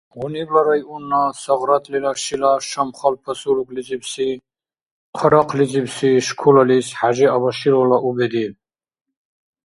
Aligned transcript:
Гъунибла 0.19 0.61
районна 0.69 1.21
Согъратлила 1.41 2.11
шила 2.23 2.53
Шамхал 2.69 3.15
поселоклизибси 3.23 4.27
хъарахълизибси 5.19 6.09
школалис 6.27 6.87
Хӏяжи 6.99 7.25
Абашиловла 7.35 7.97
у 8.07 8.09
бедиб. 8.17 8.53